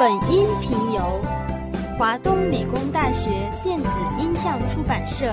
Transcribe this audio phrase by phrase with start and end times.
[0.00, 1.20] 本音频由
[1.98, 3.28] 华东理工大学
[3.62, 3.86] 电子
[4.18, 5.26] 音像出版社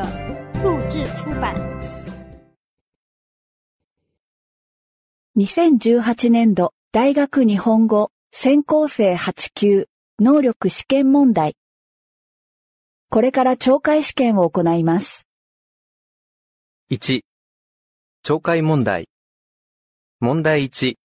[0.62, 1.56] 录制出版。
[5.38, 9.88] 2018年度大学日本語専攻生8級
[10.20, 11.56] 能力試験問題。
[13.10, 15.26] これから懲戒試験を行います。
[16.92, 17.22] 1、
[18.22, 19.08] 懲戒問題。
[20.20, 20.96] 問題1。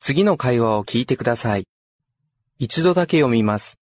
[0.00, 1.68] 次の会話を聞いてください。
[2.58, 3.78] 一度だけ読みます。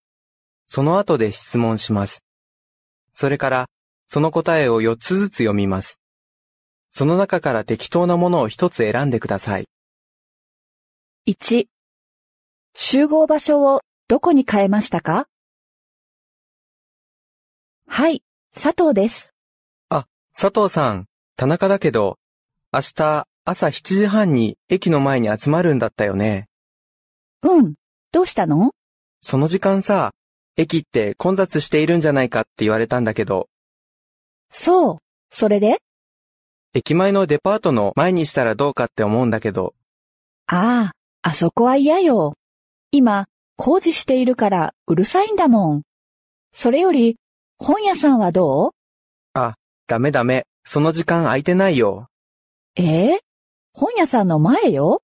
[0.66, 2.24] その後で質問します。
[3.12, 3.66] それから、
[4.06, 6.00] その答えを4つずつ読みます。
[6.90, 9.66] その中から適当なものを1つ選んでください。
[11.26, 11.66] 1、
[12.74, 15.26] 集合場所をどこに変えましたか？
[17.86, 18.22] はい、
[18.54, 19.30] 佐藤です。
[20.36, 21.06] 佐藤さん、
[21.36, 22.18] 田中だけど、
[22.72, 26.48] 明日朝7時半に駅の前に集まるんだったよね。
[27.42, 27.74] うん、
[28.14, 28.70] どうしたの？
[29.22, 30.12] その時間さ、
[30.56, 33.48] 駅って混雑しているんじゃないかって言われたんだけど、
[34.50, 34.98] そう、
[35.30, 35.78] それで？
[36.74, 39.74] 駅前のデパートの前にしたらどうかって思うんだけど、
[40.46, 40.92] あ
[41.24, 42.36] あ、あそこは嫌よ。
[42.92, 45.82] 今、工事しているからうるさいんだもん。
[46.52, 47.16] それより、
[47.58, 48.70] 本屋さんはどう？
[49.88, 52.06] ダメダメ、その時間空いてないよ。
[52.76, 53.18] ええ
[53.72, 55.02] 本屋さんの前よ？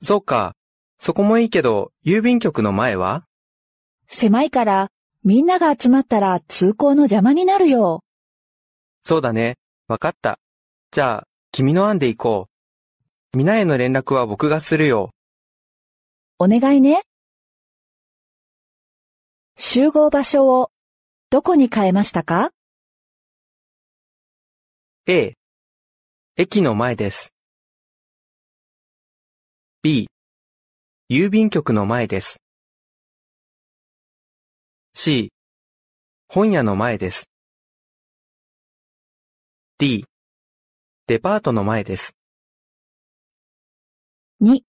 [0.00, 0.54] そうか。
[0.98, 3.24] そこもいいけど、郵便局の前は？
[4.08, 4.90] 狭いから、
[5.24, 8.02] みんなが集まったら通行の邪魔になるよ。
[9.02, 9.56] そうだね。
[9.88, 10.38] わかった。
[10.90, 12.48] じゃあ、君の案で行こ
[13.32, 13.36] う。
[13.36, 15.10] 皆への連絡は僕がするよ。
[16.38, 17.02] お願いね。
[19.56, 20.70] 集合場所を、
[21.30, 22.50] どこに変えましたか
[25.06, 25.34] ？A、
[26.36, 27.32] 駅の前です。
[29.82, 30.08] B、
[31.08, 32.40] 郵便局の前です。
[34.92, 35.30] C、
[36.26, 37.30] 本屋の前です。
[39.78, 40.04] D、
[41.06, 42.16] デパートの前です。
[44.42, 44.62] ?2、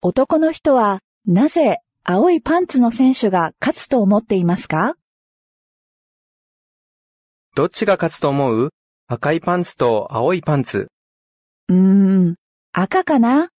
[0.00, 4.94] 男の人は、なぜ青いパンツの選手が勝つと思っていますか？
[7.56, 8.70] どっちが勝つと思う？
[9.08, 10.86] 赤いパンツと青いパンツ。
[11.68, 11.76] うー
[12.30, 12.36] ん、
[12.72, 13.51] 赤かな？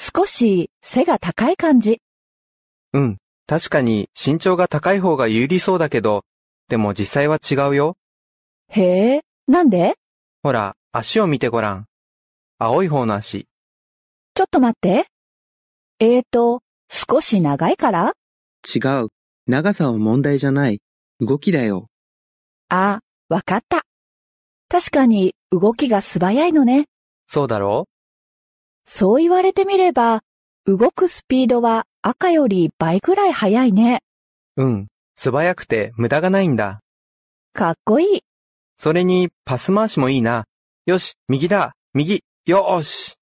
[0.00, 2.00] 少し背が高い感じ。
[2.92, 3.18] うん。
[3.48, 6.24] 確かに身長が高い方が有利そうだけど、
[6.68, 7.96] でも実際は違うよ。
[8.68, 9.94] へえ、なんで？
[10.44, 11.86] ほら、足を見てごらん。
[12.58, 13.48] 青い方の足。
[14.34, 15.06] ちょっと待って。
[15.98, 18.12] えーと、少し長いから？
[18.72, 19.08] 違う。
[19.48, 20.80] 長さは問題じゃない。
[21.18, 21.88] 動きだよ。
[22.68, 23.82] あ、わかった。
[24.68, 26.84] 確かに動きが素早いのね。
[27.26, 27.88] そうだろ
[28.90, 30.22] そう言われてみれば、
[30.64, 34.00] 動くスピードは赤より倍くらい速いね。
[34.56, 34.88] ううん。
[35.14, 36.80] 素早くて無駄がないんだ。
[37.52, 38.22] かっこいい。
[38.78, 40.46] それに、パス回しもいいな。
[40.86, 41.74] よし、右だ。
[41.92, 42.24] 右。
[42.46, 43.16] よーし。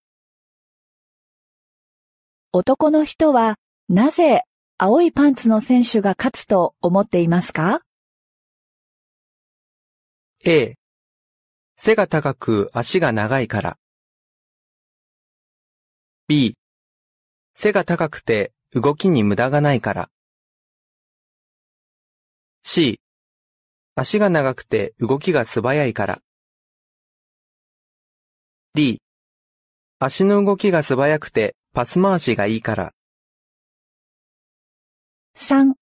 [2.52, 3.56] 男の人は、
[3.88, 4.42] なぜ
[4.78, 7.80] 青いパンツの選手が勝つと思っていますか
[10.44, 10.76] ？A。
[11.76, 13.76] 背が高く足が長いから。
[16.28, 16.56] B。
[17.54, 20.10] 背が高くて動きに無駄がないから。
[22.64, 22.98] C。
[23.94, 26.18] 足が長くて動きが素早いから。
[28.74, 29.00] D。
[30.00, 32.92] 足の動きが素早くてパス回しがいいから。
[35.36, 35.74] ?3。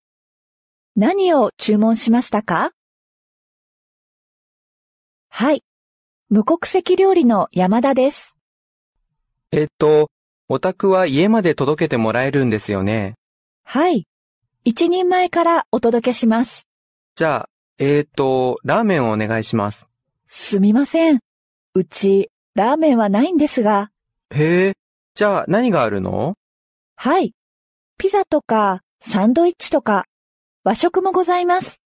[0.94, 2.72] 何を注文しましたか？
[5.30, 5.64] はい。
[6.28, 8.36] 無国籍料理の山田です。
[9.50, 10.10] えっと、
[10.46, 13.14] お宅は家まで届けてもらえるんですよね。
[13.64, 14.06] はい。
[14.62, 16.68] 一人前からお届けします。
[17.16, 19.88] じゃあ、えっと、ラーメンをお願いします。
[20.26, 21.20] すみません。
[21.72, 23.90] うち、ラーメンはないんですが。
[24.34, 24.72] へえ、
[25.14, 26.34] じゃあ何があるの？
[26.96, 27.32] はい。
[27.96, 30.04] ピザとか、サンドイッチとか、
[30.62, 31.80] 和食もございます。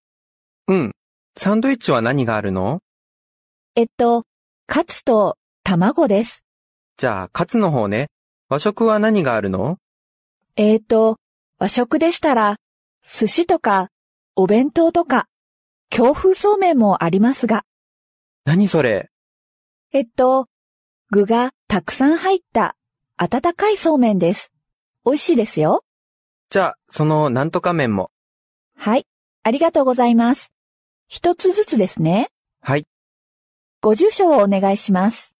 [0.67, 0.93] うん。
[1.37, 2.81] サンドイッチは何があるの？
[3.77, 4.25] えっと、
[4.67, 6.44] カツと卵です。
[6.97, 8.09] じゃあ、カツの方ね。
[8.50, 9.77] 和食は何があるの？
[10.56, 11.19] えっと、
[11.59, 12.56] 和食でしたら、
[13.03, 13.91] 寿司とか、
[14.37, 15.27] お弁当とか、
[15.91, 17.65] 京風そうめんもありますが、
[18.47, 19.11] 何それ？
[19.93, 20.47] えっと、
[21.11, 22.75] 具がたくさん入った
[23.19, 24.50] 温かいそうめんです。
[25.05, 25.85] 美味しいですよ。
[26.49, 28.11] じゃあ、そのなんとか麺も。
[28.75, 29.06] はい。
[29.43, 30.53] ありがとうございます。
[31.06, 32.31] 一つずつですね。
[32.62, 32.87] はい。
[33.83, 35.35] ご住所をお願いします。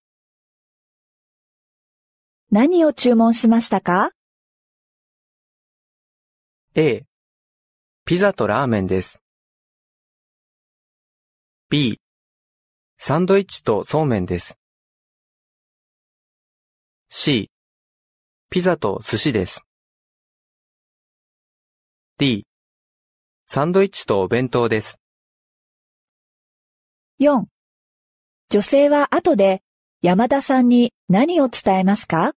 [2.51, 4.13] 何を注文しましたか
[6.75, 7.05] ？A、
[8.07, 9.23] ピザとラーメンです。
[11.69, 12.01] B、
[12.97, 14.59] サンドイッチとそうめんです。
[17.11, 17.51] C、
[18.49, 19.67] ピザと寿司です。
[22.17, 22.47] D、
[23.47, 24.99] サンドイッチとお弁当です。
[27.21, 27.45] 4.
[28.49, 29.63] 女性は後で
[30.01, 32.33] 山田さんに何を伝えますか？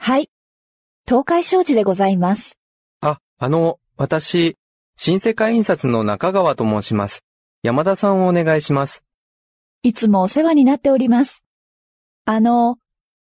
[0.00, 0.30] はい。
[1.06, 2.56] 東海商事でございます。
[3.00, 4.56] あ、あの、私、
[4.96, 7.24] 新世界印刷の中川と申します。
[7.62, 9.04] 山田さんをお願いします。
[9.82, 11.44] いつもお世話になっております。
[12.24, 12.78] あの、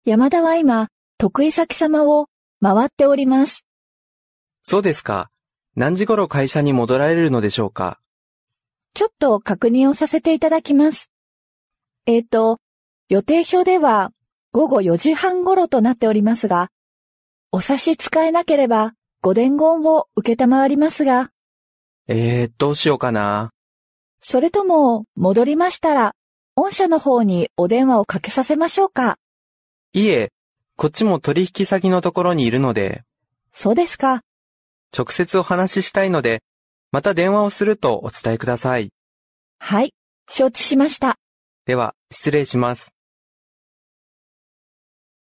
[0.05, 0.89] 山田は今、
[1.19, 2.29] 得意先様を
[2.63, 3.65] 回っております。
[4.63, 5.31] そうですか。
[5.75, 8.01] 何時頃会社に戻られるのでしょうか？
[8.95, 11.11] ちょっと確認をさせていただきます。
[12.07, 12.59] えっ、と、
[13.09, 14.13] 予定表では
[14.53, 16.71] 午後4時半頃となっておりますが、
[17.53, 21.31] お差し支えなければご伝言を受けたまわりますが、
[22.09, 23.53] えー、どうしようかな。
[24.21, 26.15] それとも戻りましたら、
[26.57, 29.19] 御社の方にお電話をかけさせましょうか。
[29.93, 30.33] いえ、
[30.77, 33.03] こっちも取引先のところにいるので、
[33.53, 34.23] そうですか。
[34.97, 36.43] 直接お話ししたいので、
[36.91, 38.91] また電話をするとお伝えください。
[39.61, 39.95] はい、
[40.29, 41.19] 承知しました。
[41.67, 42.97] では、失礼します。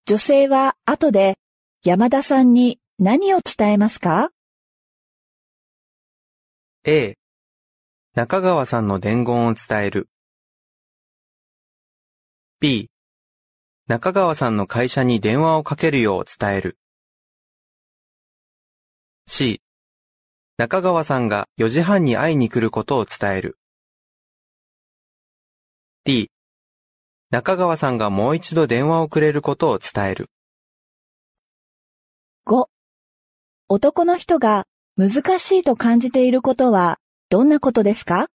[0.04, 1.38] 女性は後で
[1.84, 4.30] 山田さんに何を伝えますか
[6.84, 7.16] ？A、
[8.12, 10.08] 中川さんの伝言を伝える。
[12.58, 12.90] B、
[13.86, 16.78] 中川さんの会社に電話をかけるよう伝える。
[19.28, 19.62] C、
[20.56, 23.56] 中川さんが4時半に会いに来ることを伝える。
[26.02, 26.31] D、
[27.32, 30.26] 中川さんがもう一度電話をくれることを伝える。
[32.44, 32.66] ?5、
[33.70, 34.66] 男の人が
[34.98, 36.98] 難しいと感じていることは
[37.30, 38.28] どんなことですか？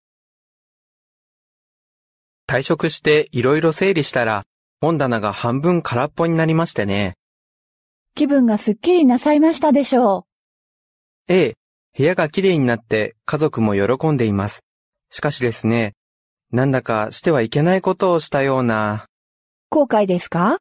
[2.47, 4.45] 退職していろいろ整理したら、
[4.81, 7.13] 本棚が半分空っぽになりましてね。
[8.15, 10.25] 気分がすっきりなさいましたでしょ
[11.29, 11.31] う。
[11.31, 11.53] A、
[11.95, 14.63] 部屋が綺麗になって家族も喜んでいます。
[15.11, 15.93] しかしですね、
[16.51, 19.05] なんだかしてはいけないことをしたような、
[19.69, 20.59] 後悔ですか？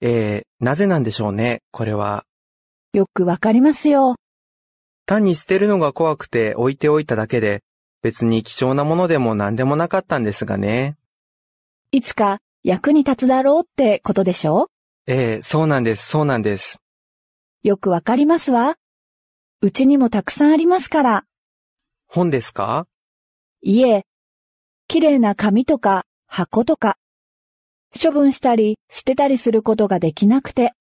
[0.00, 2.24] えー、なぜなんでしょうね、これは。
[2.92, 4.16] よくわかりますよ。
[5.06, 7.62] 単に捨てるのが怖くて置いておいただけで、
[8.02, 10.96] 別に貴重なものでも何でもなかったんですがね。
[11.92, 14.68] いつか役に立つだろうってことでしょ？
[15.06, 16.80] えー、そうなんです、そうなんです。
[17.62, 18.76] よくわかりますわ。
[19.60, 21.24] うちにもたくさんありますから。
[22.08, 22.88] 本ですか？
[23.62, 24.06] いえ、
[24.90, 26.96] 綺麗な紙とか箱とか、
[27.94, 30.72] 処分したり捨てたりすることができなくて、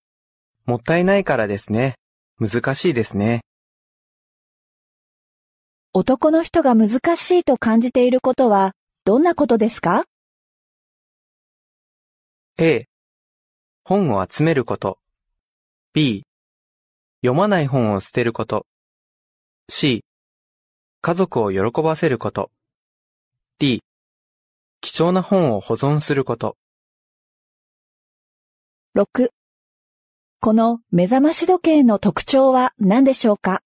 [0.65, 1.93] もったいないからですね。
[2.39, 3.41] 難しいですね。
[5.93, 8.71] 男の人が難しいと感じていることは
[9.05, 10.05] どんなことですか
[12.57, 12.85] ？A、
[13.83, 14.97] 本を集めること。
[15.93, 16.23] B、
[17.21, 18.65] 読まない本を捨てること。
[19.69, 20.03] C、
[21.01, 22.49] 家族を喜ばせること。
[23.59, 23.83] D、
[24.81, 26.55] 貴重な本を保存すること。
[28.95, 29.29] ?6。
[30.41, 33.61] この目覚まし時計の特徴は何でしょうか？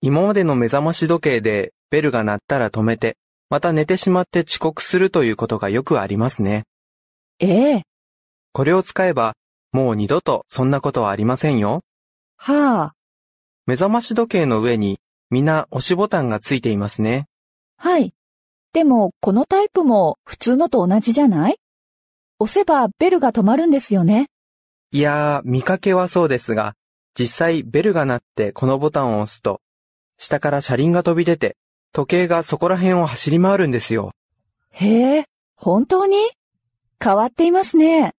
[0.00, 3.16] 今までの目覚まし時計でベルが鳴ったら止めて、
[3.48, 6.64] また寝てしまって遅刻するということがよくありますね。
[7.38, 7.82] ええ、
[8.52, 9.34] これを使えば、
[9.70, 11.82] もう二度とそんなことはありませんよ。
[12.36, 12.92] はあ、
[13.66, 14.98] 目覚まし時計の上に、
[15.30, 17.26] 皆押しボタンがついていますね。
[17.76, 18.12] はい。
[18.76, 21.56] でも、このタイプも普通のと同じじゃない？
[22.38, 24.26] 押せばベルが止まるんですよね。
[24.92, 26.74] いやー、見かけはそうですが、
[27.18, 29.62] 実際ベルが鳴ってこのボタンを押すと、
[30.18, 31.56] 下から車輪が飛び出て、
[31.94, 34.12] 時計がそこら辺を走り回るんですよ。
[34.72, 35.24] へえ、
[35.56, 36.18] 本当に？
[37.02, 38.12] 変わっていますね。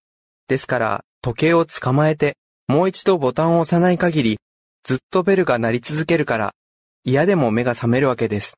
[0.47, 2.35] ですから、時計を捕まえて、
[2.67, 4.39] もう一度ボタンを押さない限り、
[4.81, 6.55] ずっとベルが鳴り続けるから、
[7.03, 8.57] 嫌でも目が覚めるわけです。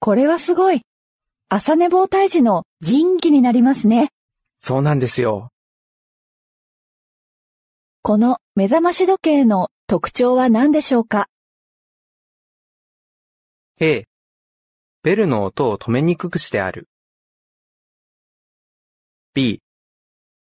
[0.00, 0.82] これはすごい。
[1.54, 4.08] 朝寝坊退治の人気になりますね。
[4.58, 5.50] そうなんですよ。
[8.00, 11.28] この目覚まし時計の特徴は何でしょうか
[13.82, 14.06] ？A、
[15.02, 16.88] ベルの音を止めにくくしてある。
[19.34, 19.60] B、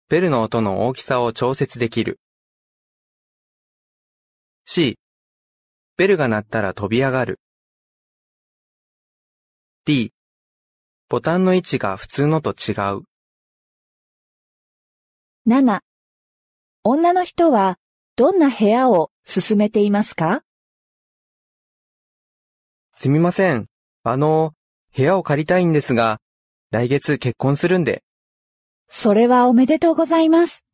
[0.09, 2.21] ベルの音の大きさを調節できる。
[4.67, 5.01] C、
[5.97, 7.41] ベルが鳴ったら飛び上がる。
[9.85, 10.13] D、
[11.13, 13.03] ボタンの位置が普通のと違う。
[15.47, 15.81] ?7。
[16.85, 17.77] 女の人は
[18.17, 20.43] どんな部屋を勧めていますか？
[22.95, 23.67] すみません。
[24.05, 24.55] あの、
[24.97, 26.19] 部屋を借りたいんですが、
[26.71, 28.03] 来月結婚するんで。
[28.89, 30.65] それはおめでとうございます。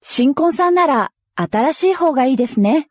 [0.00, 2.88] 新婚さんなら新しい方がいいですね。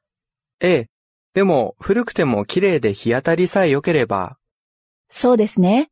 [0.60, 0.88] ええ。
[1.34, 4.38] でも、古くても綺麗で日当たりさえ良ければ、
[5.10, 5.90] そうですね。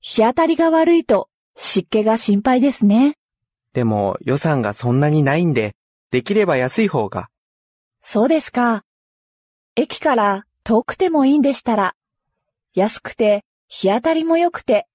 [0.00, 3.16] 日当たりが悪いと湿気が心配ですね。
[3.72, 5.74] でも予算がそんなにないんで、
[6.10, 7.28] できれば安い方が。
[8.00, 8.84] そうですか。
[9.76, 11.94] 駅から遠くてもいいんでしたら、
[12.74, 14.86] 安くて日当たりも良くて、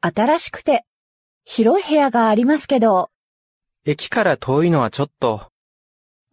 [0.00, 0.84] 新しくて、
[1.44, 3.10] 広い部屋がありますけど、
[3.84, 5.50] 駅から遠いのはちょっと、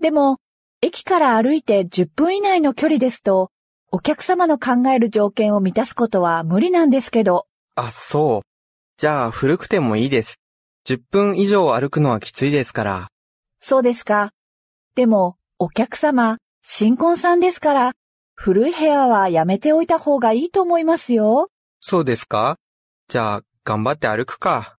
[0.02, 0.40] でも、
[0.82, 3.52] 駅から歩いて10分以内の距離ですと、
[3.92, 8.42] お客様の考える条件を満たすことは無理なんですけど、あ、そう。
[8.98, 10.40] じゃあ古くてもいいです。
[10.88, 13.08] 10分以上歩くのはきついですから。
[13.60, 14.32] そうですか。
[14.96, 17.92] でも、お客様、新婚さんですから、
[18.34, 21.50] 古い部屋はやめておいた方がいいと思いますよ。
[21.82, 22.58] そうですか
[23.10, 24.78] じゃあ、頑張って歩くか。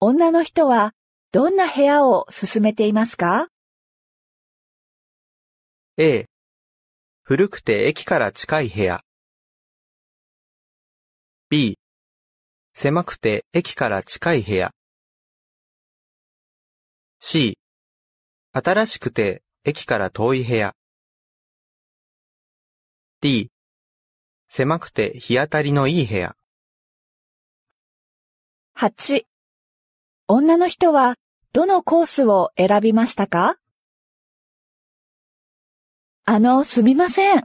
[0.00, 0.94] 女の人は、
[1.30, 3.46] どんな部屋を勧めていますか
[5.96, 6.26] ？A、
[7.22, 9.00] 古くて駅から近い部屋。
[11.52, 11.80] B、
[12.74, 14.70] 狭くて駅から近い部屋。
[17.18, 17.58] C、
[18.52, 20.76] 新しくて駅から遠い部屋。
[23.20, 23.50] D、
[24.48, 26.36] 狭くて日当たりのいい部屋。
[28.76, 29.24] ?8。
[30.28, 31.16] 女の人は、
[31.52, 33.56] どのコースを選びましたか？
[36.26, 37.42] あの、すみません。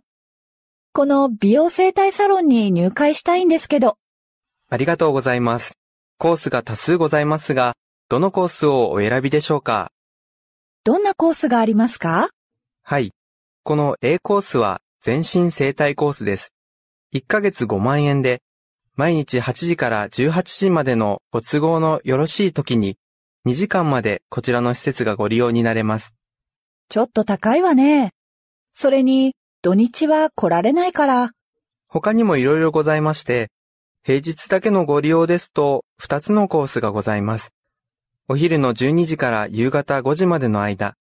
[0.95, 3.97] この美容整体サロンに入会したいんですけど、
[4.69, 5.73] ありがとうございます。
[6.17, 7.73] コースが多数ございますが、
[8.07, 9.91] どのコースをお選びでしょうか？
[10.85, 12.29] どんなコースがありますか？
[12.81, 13.11] はい。
[13.63, 16.53] この A コースは全身整体コースです。
[17.13, 18.41] 1ヶ月5万円で、
[18.95, 22.95] 毎日8時から18時までのご都合のよろしい時に、
[23.45, 26.15] 2時間までこちらの施設がご利用になれます。
[26.87, 28.13] ちょっと高いわね。
[28.71, 29.33] それに、
[29.65, 31.31] 土日は来られないから。
[31.87, 33.49] 他にも色々ございまして、
[34.03, 37.51] 平日だけのご利用ですと2つのコースがございます。
[38.27, 40.95] お昼の12時から夕方5時までの間、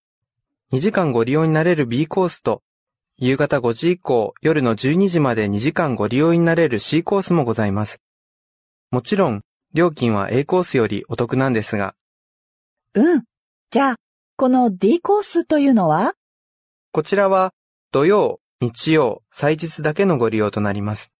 [0.73, 2.63] 2時間ご利用になれる B コースと、
[3.19, 8.01] 夕方5時以降夜の12時まで2時間ご利用になれる C コースもございます。
[8.91, 9.43] もちろん、
[9.75, 11.95] 料金は A コースよりお得なんですが、
[12.95, 13.25] うん。
[13.69, 13.97] じゃあ、
[14.39, 16.15] この D コースというのは？
[16.93, 17.53] こちらは
[17.93, 21.13] 土曜、日曜、祭日だけのご利用となります。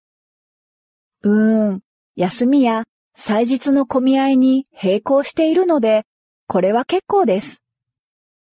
[1.23, 1.81] うーん。
[2.15, 6.05] 休みや祭日の混み合いに並行しているので、
[6.47, 7.61] これは結構です。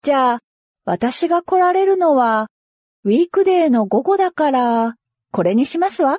[0.03, 0.39] じゃあ、
[0.85, 2.49] 私が来られるのは、
[3.05, 4.95] ウィークデーの午後だから、
[5.31, 6.19] これにしますわ。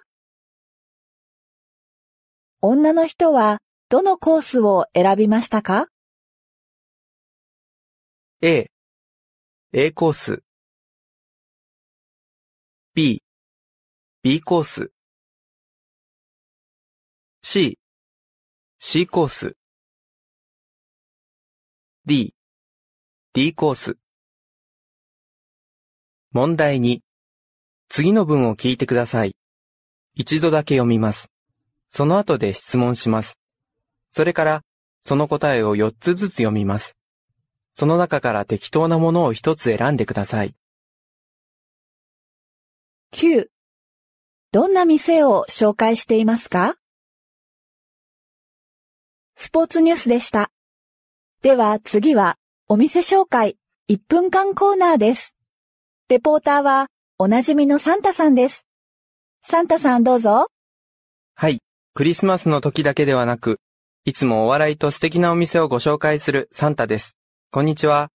[2.61, 5.87] 女の人は、どのコースを選びましたか
[8.41, 8.69] ？A、
[9.73, 10.42] A コース。
[12.95, 13.23] B、
[14.21, 14.91] B コース。
[17.41, 17.79] C、
[18.77, 19.57] C コース。
[22.05, 22.35] D、
[23.33, 23.97] D コース。
[26.33, 26.99] 問題2。
[27.89, 29.35] 次の文を聞いてください。
[30.13, 31.31] 一度だけ読みます。
[31.89, 33.39] その後で質問します。
[34.11, 34.61] それから、
[35.01, 36.95] その答えを4つずつ読みます。
[37.71, 40.53] その中から適当なものを一つ選んでください。
[43.13, 43.47] ?9。
[44.51, 46.77] どんな店を紹介していますか？
[49.35, 50.49] スポーツニュースでした。
[51.43, 55.35] では次はお店紹介1分間コーナーです。
[56.09, 56.87] レポーターは
[57.19, 58.65] おなじみのサンタさんです。
[59.45, 60.47] サンタさんどうぞ。
[61.35, 61.59] はい。
[61.93, 63.59] クリスマスの時だけではなく、
[64.05, 67.15] いつもお笑いと素敵なお店をご紹介するサンタです。
[67.51, 68.09] こんにちは。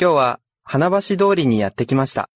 [0.00, 2.28] 今日は花橋通りにやってきました。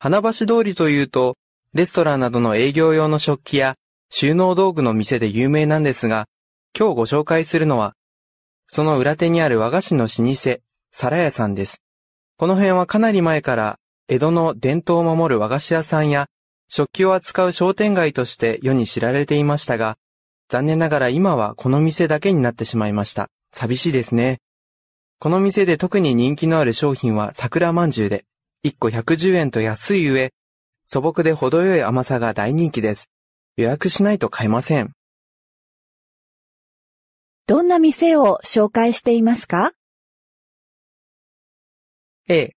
[0.00, 1.36] 花橋通りというと、
[1.74, 3.74] レストランなどの営業用の食器や
[4.10, 6.26] 収納道具の店で有名なんですが、
[6.78, 7.94] 今日ご紹介するのは、
[8.68, 10.58] その裏手にある和菓子の老舗、
[10.92, 11.82] 皿屋さんです。
[12.36, 16.28] この辺はかなり前から江戸の伝統を守る和菓子屋さんや
[16.68, 19.96] 食器を扱う商店街として世に知られていましたが、
[20.48, 23.30] 残念ながら今はこの店だけになってしまいました。
[23.52, 24.38] 寂しいですね。
[25.18, 28.24] この店で特に人気のある商品は桜まんじゅうで、
[28.64, 30.32] 1個110円と安い上、
[30.86, 33.08] 素朴で程よい甘さが大人気です。
[33.56, 34.92] 予約しないと買えません。
[37.46, 39.72] どんな店を紹介していますか
[42.28, 42.54] ？A、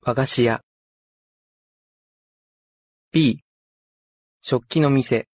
[0.00, 0.62] 和菓子屋。
[3.12, 3.44] B、
[4.40, 5.28] 食器の店。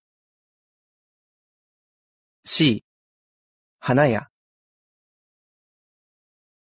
[2.45, 2.83] C、
[3.79, 4.29] 花屋。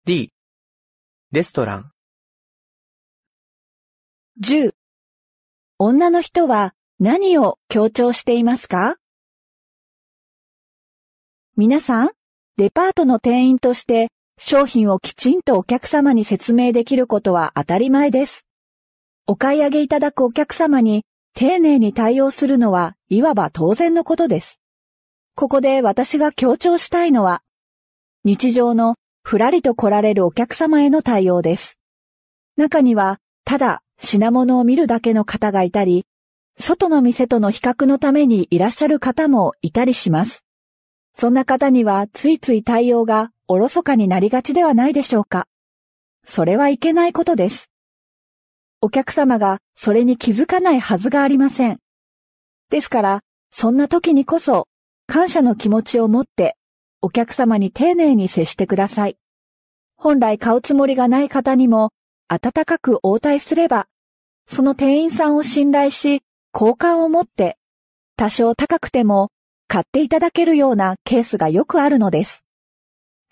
[0.04, 0.32] D、
[1.32, 1.93] レストラン。
[4.42, 4.72] 10
[5.78, 8.96] 女の人は何を強調していますか？
[11.56, 12.10] 皆さん、
[12.56, 18.44] デパートの店員として商品をきちんとお客様に説明できることは当たり前です。
[19.28, 24.58] お買い上げいただくお客様に丁寧に対応するのはいわば当然のことです。
[25.36, 27.42] ここで私が強調したいのは、
[28.24, 31.78] 日常のふらりと来られるお客様への対応です。
[32.56, 36.06] 中には、ただ品物を見るだけの方がいたり、
[36.58, 40.44] 外の店との比較のためにいらっしゃる方もいたりします。
[41.14, 45.46] そんな方にはついつい対応がおろそかになりがちではないでしょうか。
[46.24, 47.70] それはいけないことです。
[48.80, 51.78] お客様がそれに気づかないはずがありません。
[52.70, 53.20] ですから、
[53.50, 54.66] そんな時にこそ
[55.06, 56.56] 感謝の気持ちを持って
[57.00, 59.16] お客様に丁寧に接してください。
[59.96, 61.90] 本来買うつもりがない方にも
[62.28, 63.86] 温かく応対すれば、
[64.46, 67.58] その店員さんを信頼し、好感を持って、
[68.16, 69.30] 多少高くても
[69.68, 72.44] 買っていただけるようなケースがよくあるのです。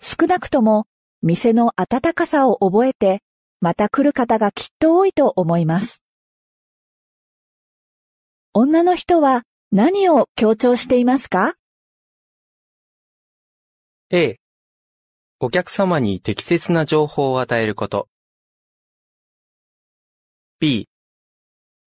[0.01, 0.85] 少なくとも、
[1.21, 3.21] 店の温かさを覚えて、
[3.61, 6.03] また来る方がきっと多いと思います。
[8.53, 11.55] 女の人は何を強調していますか
[14.11, 14.37] ？A、
[15.39, 18.09] お客様に適切な情報を与えること。
[20.63, 20.87] B、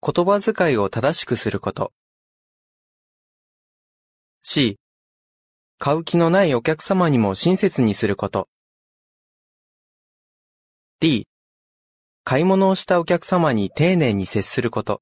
[0.02, 1.94] 言葉遣いを正しくすること。
[4.42, 4.76] C、
[5.78, 8.50] 買う気のないお客様にも親切にすること。
[11.00, 11.26] D、
[12.22, 15.00] 買い物をしたお客様に丁寧に接すること。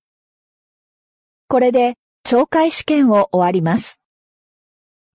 [1.48, 1.94] これで
[2.24, 4.03] 懲戒試験を終わります。